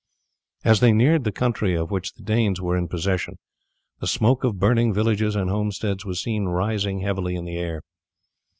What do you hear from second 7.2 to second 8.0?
in the air.